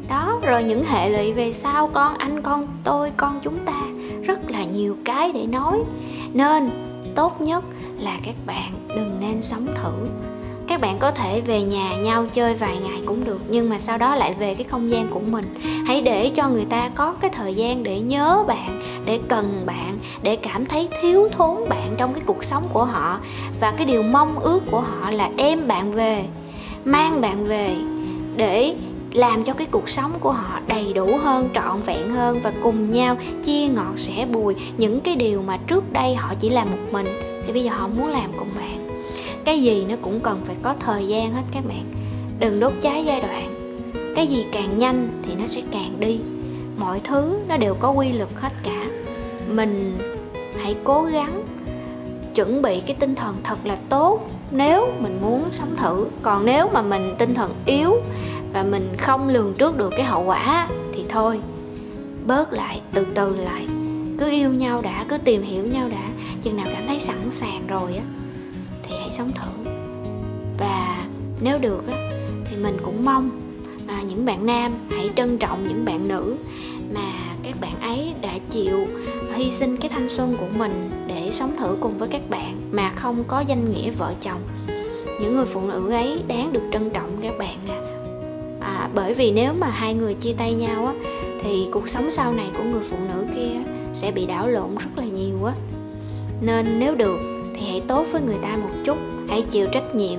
đó, 0.08 0.40
rồi 0.42 0.62
những 0.62 0.84
hệ 0.84 1.08
lụy 1.08 1.32
về 1.32 1.52
sau, 1.52 1.90
con 1.92 2.18
anh, 2.18 2.42
con 2.42 2.66
tôi, 2.84 3.10
con 3.16 3.40
chúng 3.42 3.58
ta, 3.58 3.80
rất 4.24 4.50
là 4.50 4.64
nhiều 4.64 4.96
cái 5.04 5.32
để 5.32 5.46
nói. 5.46 5.80
Nên, 6.32 6.70
tốt 7.14 7.40
nhất 7.40 7.64
là 7.98 8.18
các 8.24 8.34
bạn 8.46 8.72
đừng 8.96 9.16
nên 9.20 9.42
sống 9.42 9.66
thử. 9.66 9.92
Các 10.68 10.80
bạn 10.80 10.98
có 10.98 11.10
thể 11.10 11.40
về 11.40 11.62
nhà 11.62 11.96
nhau 11.96 12.26
chơi 12.32 12.54
vài 12.54 12.78
ngày 12.84 13.02
cũng 13.06 13.24
được, 13.24 13.40
nhưng 13.48 13.70
mà 13.70 13.78
sau 13.78 13.98
đó 13.98 14.14
lại 14.14 14.34
về 14.38 14.54
cái 14.54 14.64
không 14.64 14.90
gian 14.90 15.08
của 15.08 15.20
mình. 15.30 15.44
Hãy 15.86 16.00
để 16.00 16.30
cho 16.34 16.48
người 16.48 16.64
ta 16.64 16.90
có 16.94 17.14
cái 17.20 17.30
thời 17.30 17.54
gian 17.54 17.82
để 17.82 18.00
nhớ 18.00 18.44
bạn, 18.46 18.82
để 19.06 19.20
cần 19.28 19.62
bạn, 19.66 19.98
để 20.22 20.36
cảm 20.36 20.66
thấy 20.66 20.88
thiếu 21.00 21.28
thốn 21.36 21.68
bạn 21.68 21.94
trong 21.96 22.14
cái 22.14 22.22
cuộc 22.26 22.44
sống 22.44 22.62
của 22.72 22.84
họ. 22.84 23.18
Và 23.60 23.70
cái 23.76 23.86
điều 23.86 24.02
mong 24.02 24.38
ước 24.38 24.60
của 24.70 24.80
họ 24.80 25.10
là 25.10 25.30
đem 25.36 25.68
bạn 25.68 25.92
về, 25.92 26.24
mang 26.84 27.20
bạn 27.20 27.44
về 27.44 27.76
để 28.36 28.74
làm 29.14 29.44
cho 29.44 29.52
cái 29.52 29.66
cuộc 29.70 29.88
sống 29.88 30.12
của 30.20 30.32
họ 30.32 30.60
đầy 30.66 30.92
đủ 30.92 31.16
hơn, 31.16 31.48
trọn 31.54 31.76
vẹn 31.86 32.10
hơn 32.10 32.40
và 32.42 32.52
cùng 32.62 32.90
nhau 32.90 33.16
chia 33.44 33.66
ngọt 33.66 33.94
sẻ 33.96 34.26
bùi. 34.32 34.54
Những 34.76 35.00
cái 35.00 35.16
điều 35.16 35.42
mà 35.42 35.56
trước 35.56 35.92
đây 35.92 36.14
họ 36.14 36.34
chỉ 36.38 36.48
làm 36.48 36.70
một 36.70 36.78
mình, 36.92 37.06
thì 37.46 37.52
bây 37.52 37.64
giờ 37.64 37.70
họ 37.74 37.88
muốn 37.88 38.08
làm 38.08 38.32
cùng 38.38 38.48
bạn. 38.56 38.88
Cái 39.44 39.62
gì 39.62 39.86
nó 39.88 39.94
cũng 40.02 40.20
cần 40.20 40.40
phải 40.44 40.56
có 40.62 40.74
thời 40.80 41.08
gian 41.08 41.32
hết 41.32 41.42
các 41.52 41.64
bạn. 41.68 41.84
Đừng 42.38 42.60
đốt 42.60 42.72
cháy 42.80 43.04
giai 43.04 43.20
đoạn. 43.20 43.54
Cái 44.16 44.26
gì 44.26 44.46
càng 44.52 44.78
nhanh 44.78 45.08
thì 45.22 45.34
nó 45.34 45.46
sẽ 45.46 45.62
càng 45.70 45.94
đi. 45.98 46.20
Mọi 46.78 47.00
thứ 47.00 47.38
nó 47.48 47.56
đều 47.56 47.74
có 47.74 47.90
quy 47.90 48.12
luật 48.12 48.30
hết 48.34 48.52
cả. 48.62 48.86
Mình 49.48 49.98
hãy 50.56 50.76
cố 50.84 51.02
gắng 51.02 51.44
chuẩn 52.34 52.62
bị 52.62 52.80
cái 52.80 52.96
tinh 53.00 53.14
thần 53.14 53.36
thật 53.44 53.58
là 53.64 53.76
tốt 53.88 54.20
nếu 54.50 54.88
mình 55.00 55.18
muốn 55.22 55.44
sống 55.50 55.76
thử. 55.76 56.06
Còn 56.22 56.46
nếu 56.46 56.68
mà 56.72 56.82
mình 56.82 57.14
tinh 57.18 57.34
thần 57.34 57.50
yếu 57.66 57.96
và 58.54 58.62
mình 58.62 58.88
không 58.98 59.28
lường 59.28 59.54
trước 59.54 59.76
được 59.76 59.90
cái 59.90 60.04
hậu 60.04 60.24
quả 60.24 60.68
thì 60.92 61.04
thôi 61.08 61.40
bớt 62.26 62.52
lại 62.52 62.80
từ 62.92 63.06
từ 63.14 63.36
lại. 63.36 63.66
Cứ 64.18 64.30
yêu 64.30 64.50
nhau 64.50 64.82
đã 64.82 65.04
cứ 65.08 65.18
tìm 65.18 65.42
hiểu 65.42 65.64
nhau 65.64 65.88
đã 65.88 66.08
chừng 66.42 66.56
nào 66.56 66.66
cảm 66.72 66.82
thấy 66.86 67.00
sẵn 67.00 67.30
sàng 67.30 67.66
rồi 67.66 67.96
á 67.96 68.04
thì 68.82 68.96
hãy 69.00 69.12
sống 69.12 69.30
thử. 69.32 69.70
Và 70.58 71.06
nếu 71.40 71.58
được 71.58 71.86
á 71.88 72.10
thì 72.44 72.56
mình 72.56 72.76
cũng 72.84 73.04
mong 73.04 73.30
à, 73.86 74.02
những 74.08 74.24
bạn 74.24 74.46
nam 74.46 74.72
hãy 74.90 75.10
trân 75.16 75.38
trọng 75.38 75.68
những 75.68 75.84
bạn 75.84 76.08
nữ 76.08 76.36
mà 76.94 77.12
các 77.42 77.60
bạn 77.60 77.80
ấy 77.80 78.12
đã 78.20 78.32
chịu 78.50 78.86
hy 79.34 79.50
sinh 79.50 79.76
cái 79.76 79.88
thanh 79.88 80.08
xuân 80.08 80.36
của 80.40 80.58
mình 80.58 80.90
để 81.06 81.28
sống 81.32 81.56
thử 81.58 81.76
cùng 81.80 81.98
với 81.98 82.08
các 82.08 82.30
bạn 82.30 82.60
mà 82.72 82.92
không 82.96 83.24
có 83.28 83.40
danh 83.40 83.72
nghĩa 83.72 83.90
vợ 83.90 84.12
chồng. 84.20 84.40
Những 85.20 85.36
người 85.36 85.46
phụ 85.46 85.60
nữ 85.60 85.90
ấy 85.90 86.22
đáng 86.28 86.52
được 86.52 86.62
trân 86.72 86.90
trọng 86.90 87.10
các 87.22 87.38
bạn 87.38 87.56
à, 87.68 87.83
à 88.64 88.88
bởi 88.94 89.14
vì 89.14 89.32
nếu 89.32 89.52
mà 89.52 89.70
hai 89.70 89.94
người 89.94 90.14
chia 90.14 90.32
tay 90.32 90.54
nhau 90.54 90.86
á, 90.86 90.92
thì 91.42 91.66
cuộc 91.72 91.88
sống 91.88 92.10
sau 92.12 92.32
này 92.32 92.46
của 92.56 92.64
người 92.64 92.82
phụ 92.90 92.96
nữ 93.08 93.24
kia 93.34 93.60
sẽ 93.94 94.10
bị 94.10 94.26
đảo 94.26 94.48
lộn 94.48 94.74
rất 94.74 94.90
là 94.96 95.04
nhiều 95.04 95.44
á. 95.44 95.54
Nên 96.40 96.66
nếu 96.78 96.94
được, 96.94 97.18
thì 97.54 97.66
hãy 97.66 97.80
tốt 97.80 98.06
với 98.12 98.20
người 98.20 98.38
ta 98.42 98.56
một 98.56 98.70
chút, 98.84 98.96
hãy 99.28 99.42
chịu 99.42 99.66
trách 99.72 99.94
nhiệm 99.94 100.18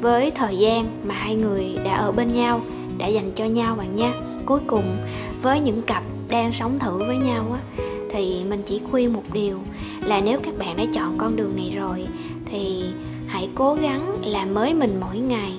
với 0.00 0.30
thời 0.30 0.58
gian 0.58 0.86
mà 1.04 1.14
hai 1.14 1.34
người 1.34 1.78
đã 1.84 1.94
ở 1.94 2.12
bên 2.12 2.32
nhau, 2.32 2.60
đã 2.98 3.06
dành 3.06 3.32
cho 3.34 3.44
nhau 3.44 3.76
bạn 3.76 3.96
nha 3.96 4.12
cuối 4.46 4.60
cùng, 4.66 4.96
với 5.42 5.60
những 5.60 5.82
cặp 5.82 6.02
đang 6.28 6.52
sống 6.52 6.78
thử 6.78 6.98
với 6.98 7.16
nhau 7.16 7.44
á, 7.52 7.84
thì 8.10 8.42
mình 8.50 8.62
chỉ 8.66 8.80
khuyên 8.90 9.12
một 9.12 9.22
điều 9.32 9.58
là 10.04 10.20
nếu 10.20 10.38
các 10.42 10.58
bạn 10.58 10.76
đã 10.76 10.84
chọn 10.94 11.14
con 11.18 11.36
đường 11.36 11.56
này 11.56 11.72
rồi, 11.76 12.06
thì 12.46 12.82
hãy 13.26 13.48
cố 13.54 13.74
gắng 13.74 14.16
làm 14.24 14.54
mới 14.54 14.74
mình 14.74 15.00
mỗi 15.00 15.18
ngày 15.18 15.52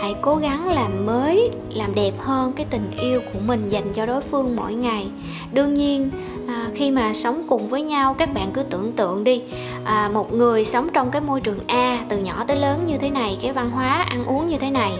hãy 0.00 0.14
cố 0.22 0.36
gắng 0.36 0.68
làm 0.68 1.06
mới 1.06 1.50
làm 1.70 1.94
đẹp 1.94 2.12
hơn 2.18 2.52
cái 2.52 2.66
tình 2.70 2.90
yêu 3.00 3.20
của 3.32 3.38
mình 3.46 3.68
dành 3.68 3.92
cho 3.94 4.06
đối 4.06 4.20
phương 4.20 4.56
mỗi 4.56 4.74
ngày. 4.74 5.06
Đương 5.52 5.74
nhiên 5.74 6.10
à, 6.48 6.66
khi 6.74 6.90
mà 6.90 7.14
sống 7.14 7.42
cùng 7.48 7.68
với 7.68 7.82
nhau 7.82 8.14
các 8.18 8.34
bạn 8.34 8.50
cứ 8.52 8.62
tưởng 8.62 8.92
tượng 8.92 9.24
đi. 9.24 9.42
À, 9.84 10.10
một 10.14 10.32
người 10.32 10.64
sống 10.64 10.88
trong 10.92 11.10
cái 11.10 11.20
môi 11.20 11.40
trường 11.40 11.58
a 11.66 12.04
từ 12.08 12.18
nhỏ 12.18 12.44
tới 12.46 12.56
lớn 12.56 12.84
như 12.86 12.96
thế 12.96 13.10
này 13.10 13.38
cái 13.42 13.52
văn 13.52 13.70
hóa 13.70 14.06
ăn 14.10 14.24
uống 14.24 14.48
như 14.48 14.56
thế 14.58 14.70
này. 14.70 14.92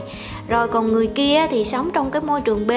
Rồi 0.48 0.68
còn 0.68 0.92
người 0.92 1.06
kia 1.06 1.46
thì 1.50 1.64
sống 1.64 1.90
trong 1.94 2.10
cái 2.10 2.22
môi 2.22 2.40
trường 2.40 2.66
b 2.66 2.70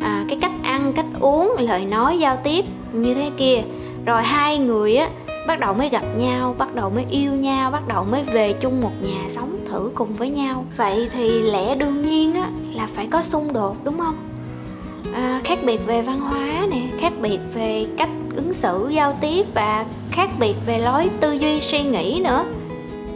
à, 0.00 0.24
cái 0.28 0.38
cách 0.40 0.52
ăn 0.62 0.92
cách 0.96 1.06
uống 1.20 1.54
lời 1.58 1.84
nói 1.84 2.18
giao 2.18 2.36
tiếp 2.44 2.64
như 2.92 3.14
thế 3.14 3.30
kia. 3.36 3.62
Rồi 4.06 4.22
hai 4.22 4.58
người 4.58 4.96
á 4.96 5.08
bắt 5.50 5.60
đầu 5.60 5.74
mới 5.74 5.88
gặp 5.88 6.04
nhau 6.16 6.54
bắt 6.58 6.74
đầu 6.74 6.90
mới 6.90 7.04
yêu 7.10 7.32
nhau 7.32 7.70
bắt 7.70 7.88
đầu 7.88 8.04
mới 8.04 8.24
về 8.24 8.52
chung 8.52 8.80
một 8.80 8.90
nhà 9.02 9.28
sống 9.28 9.58
thử 9.68 9.90
cùng 9.94 10.12
với 10.12 10.30
nhau. 10.30 10.64
Vậy 10.76 11.08
thì 11.12 11.42
lẽ 11.42 11.74
đương 11.74 12.06
nhiên 12.06 12.34
á 12.34 12.50
là 12.72 12.88
phải 12.94 13.06
có 13.06 13.22
xung 13.22 13.52
đột 13.52 13.76
đúng 13.84 13.98
không? 13.98 14.16
À, 15.14 15.40
khác 15.44 15.58
biệt 15.64 15.86
về 15.86 16.02
văn 16.02 16.20
hóa 16.20 16.66
nè 16.70 16.80
khác 16.98 17.12
biệt 17.20 17.38
về 17.54 17.86
cách 17.98 18.08
ứng 18.36 18.54
xử 18.54 18.88
giao 18.88 19.14
tiếp 19.20 19.46
và 19.54 19.84
khác 20.10 20.30
biệt 20.38 20.54
về 20.66 20.78
lối 20.78 21.10
tư 21.20 21.32
duy 21.32 21.60
suy 21.60 21.82
nghĩ 21.82 22.20
nữa. 22.24 22.44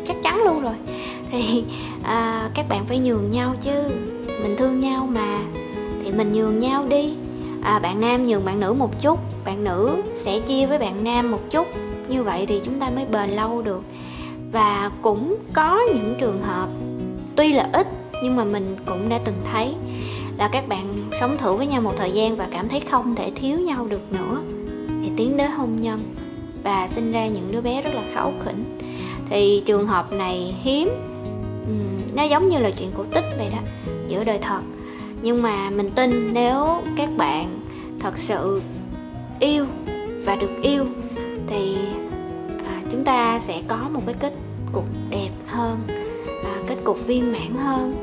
Chắc 0.07 0.17
chắn 0.23 0.43
luôn 0.45 0.63
rồi. 0.63 0.75
Thì 1.31 1.65
à, 2.03 2.51
các 2.55 2.69
bạn 2.69 2.85
phải 2.85 2.99
nhường 2.99 3.31
nhau 3.31 3.53
chứ. 3.61 3.83
Mình 4.43 4.57
thương 4.59 4.81
nhau 4.81 5.09
mà. 5.11 5.39
Thì 6.05 6.13
mình 6.13 6.33
nhường 6.33 6.59
nhau 6.59 6.87
đi. 6.89 7.15
À, 7.63 7.79
bạn 7.79 8.01
nam 8.01 8.25
nhường 8.25 8.45
bạn 8.45 8.61
nữ 8.61 8.73
một 8.73 9.01
chút 9.01 9.19
bạn 9.45 9.65
nữ 9.65 9.97
sẽ 10.17 10.39
chia 10.39 10.67
với 10.67 10.79
bạn 10.79 11.05
nam 11.05 11.31
một 11.31 11.41
chút 11.51 11.67
như 12.09 12.23
vậy 12.23 12.47
thì 12.47 12.61
chúng 12.65 12.81
ta 12.81 12.91
mới 12.91 13.05
bền 13.05 13.31
lâu 13.31 13.63
được. 13.63 13.83
Và 14.53 14.91
cũng 15.03 15.37
có 15.53 15.81
những 15.95 16.15
trường 16.21 16.43
hợp, 16.43 16.69
tuy 17.37 17.53
là 17.53 17.69
ít, 17.73 17.87
nhưng 18.23 18.37
mà 18.37 18.45
mình 18.45 18.77
cũng 18.87 19.09
đã 19.09 19.19
từng 19.25 19.41
thấy 19.53 19.75
là 20.39 20.49
các 20.49 20.69
bạn 20.69 21.11
sống 21.21 21.37
thử 21.39 21.57
với 21.57 21.67
nhau 21.67 21.81
một 21.81 21.95
thời 21.99 22.13
gian 22.13 22.37
và 22.37 22.49
cảm 22.51 22.69
thấy 22.69 22.81
không 22.81 23.15
thể 23.15 23.31
thiếu 23.35 23.59
nhau 23.59 23.87
được 23.87 24.13
nữa. 24.13 24.41
Thì 25.03 25.11
tiến 25.17 25.37
đến 25.37 25.51
hôn 25.51 25.81
nhân 25.81 26.01
và 26.63 26.89
sinh 26.89 27.13
ra 27.13 27.27
những 27.27 27.49
đứa 27.53 27.61
bé 27.61 27.83
rất 27.83 27.95
là 27.95 28.03
khẩu 28.15 28.33
khỉnh. 28.45 28.79
Thì 29.31 29.63
trường 29.67 29.87
hợp 29.87 30.13
này 30.13 30.55
hiếm. 30.63 30.89
Nó 32.15 32.23
giống 32.23 32.49
như 32.49 32.59
là 32.59 32.71
chuyện 32.71 32.91
cổ 32.97 33.05
tích 33.05 33.25
vậy 33.39 33.49
đó, 33.53 33.59
giữa 34.09 34.25
đời 34.25 34.39
thật. 34.39 34.61
Nhưng 35.23 35.43
mà 35.43 35.71
mình 35.71 35.91
tin 35.91 36.31
nếu 36.33 36.67
các 36.97 37.09
bạn 37.17 37.61
thật 38.01 38.19
sự 38.19 38.61
yêu 39.41 39.67
và 40.25 40.37
được 40.37 40.51
yêu 40.63 40.85
thì 41.47 41.77
à, 42.67 42.83
chúng 42.91 43.05
ta 43.05 43.39
sẽ 43.41 43.63
có 43.69 43.89
một 43.93 44.01
cái 44.07 44.15
kết 44.21 44.33
cục 44.73 44.85
đẹp 45.11 45.31
hơn 45.47 45.79
à, 46.45 46.55
kết 46.67 46.77
cục 46.85 47.07
viên 47.07 47.33
mãn 47.33 47.55
hơn. 47.55 47.95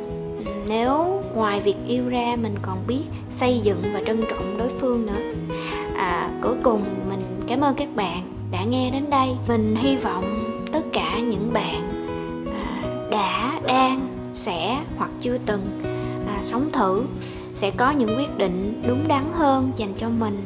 Nếu 0.67 1.21
ngoài 1.35 1.59
việc 1.59 1.75
yêu 1.87 2.09
ra 2.09 2.35
mình 2.41 2.55
còn 2.61 2.77
biết 2.87 3.03
xây 3.31 3.59
dựng 3.59 3.81
và 3.93 4.01
trân 4.07 4.21
trọng 4.29 4.57
đối 4.57 4.69
phương 4.69 5.05
nữa. 5.05 5.53
À, 5.95 6.29
cuối 6.41 6.55
cùng 6.63 6.83
mình 7.09 7.21
cảm 7.47 7.61
ơn 7.61 7.75
các 7.75 7.89
bạn 7.95 8.21
đã 8.51 8.63
nghe 8.63 8.91
đến 8.91 9.09
đây. 9.09 9.29
Mình 9.47 9.75
hy 9.75 9.95
vọng 9.95 10.23
tất 10.71 10.81
cả 10.93 11.19
những 11.19 11.53
bạn 11.53 11.89
à, 12.51 12.83
đã 13.11 13.59
đang 13.67 13.99
sẽ 14.33 14.77
hoặc 14.97 15.11
chưa 15.21 15.37
từng 15.45 15.61
à, 16.27 16.37
sống 16.41 16.69
thử 16.73 17.03
sẽ 17.55 17.71
có 17.71 17.91
những 17.91 18.17
quyết 18.17 18.37
định 18.37 18.81
đúng 18.87 19.07
đắn 19.07 19.23
hơn 19.33 19.71
dành 19.77 19.93
cho 19.97 20.09
mình. 20.09 20.41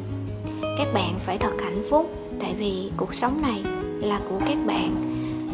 Các 0.78 0.86
bạn 0.94 1.14
phải 1.18 1.38
thật 1.38 1.52
hạnh 1.60 1.82
phúc 1.90 2.10
tại 2.40 2.54
vì 2.58 2.90
cuộc 2.96 3.14
sống 3.14 3.42
này 3.42 3.62
là 4.00 4.20
của 4.28 4.38
các 4.46 4.58
bạn. 4.66 4.96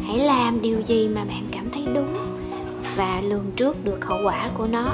Hãy 0.07 0.19
làm 0.19 0.61
điều 0.61 0.81
gì 0.87 1.07
mà 1.07 1.23
bạn 1.23 1.43
cảm 1.51 1.69
thấy 1.71 1.83
đúng 1.93 2.13
và 2.97 3.21
lường 3.21 3.51
trước 3.55 3.85
được 3.85 4.05
hậu 4.05 4.19
quả 4.25 4.49
của 4.57 4.67
nó. 4.71 4.85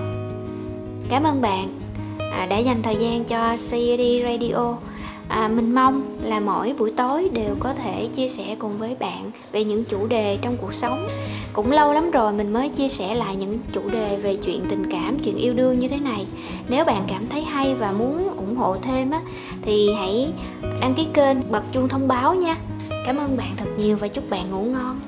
Cảm 1.10 1.24
ơn 1.24 1.42
bạn 1.42 1.80
à, 2.32 2.46
đã 2.46 2.58
dành 2.58 2.82
thời 2.84 2.96
gian 2.96 3.24
cho 3.24 3.50
CAD 3.50 4.02
Radio. 4.24 4.76
À, 5.28 5.48
mình 5.48 5.76
mong 5.76 6.18
là 6.24 6.40
mỗi 6.40 6.74
buổi 6.78 6.92
tối 6.92 7.30
đều 7.34 7.56
có 7.60 7.74
thể 7.74 8.08
chia 8.16 8.28
sẻ 8.30 8.56
cùng 8.60 8.78
với 8.78 8.96
bạn 9.00 9.32
về 9.52 9.64
những 9.64 9.84
chủ 9.86 10.08
đề 10.08 10.38
trong 10.42 10.58
cuộc 10.62 10.74
sống. 10.74 11.08
Cũng 11.54 11.72
lâu 11.72 11.94
lắm 11.94 12.12
rồi 12.12 12.34
mình 12.34 12.54
mới 12.54 12.70
chia 12.70 12.90
sẻ 12.90 13.16
lại 13.16 13.36
những 13.36 13.60
chủ 13.72 13.82
đề 13.92 14.18
về 14.24 14.36
chuyện 14.36 14.62
tình 14.70 14.92
cảm 14.92 15.20
chuyện 15.20 15.36
yêu 15.36 15.54
đương 15.54 15.80
như 15.80 15.88
thế 15.88 16.00
này. 16.00 16.26
Nếu 16.70 16.86
bạn 16.86 17.04
cảm 17.08 17.28
thấy 17.30 17.42
hay 17.42 17.76
và 17.76 17.92
muốn 17.92 18.39
hộ 18.60 18.76
thêm 18.82 19.12
á, 19.12 19.22
thì 19.62 19.94
hãy 19.94 20.34
đăng 20.82 20.94
ký 20.96 21.08
kênh, 21.14 21.52
bật 21.52 21.64
chuông 21.72 21.90
thông 21.90 22.08
báo 22.08 22.36
nha. 22.36 22.58
Cảm 23.06 23.18
ơn 23.18 23.38
bạn 23.38 23.54
thật 23.58 23.70
nhiều 23.78 23.98
và 23.98 24.08
chúc 24.08 24.30
bạn 24.30 24.52
ngủ 24.52 24.64
ngon. 24.64 25.00